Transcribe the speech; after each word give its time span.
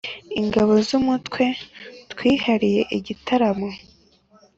ingabo 0.41 0.73
z'umutwe 0.87 1.43
twiharira 2.11 2.83
igitaramo 2.97 3.69